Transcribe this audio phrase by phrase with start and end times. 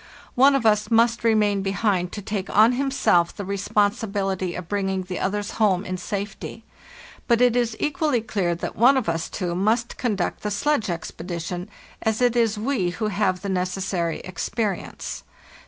[0.33, 5.03] One of us must remain be hind to take on himself the responsibility of bringing
[5.03, 6.63] the others home in safety;
[7.27, 11.69] but it is equally clear that one of us two must conduct the sledge expedition,
[12.01, 15.21] as it is we who have the necessary experience.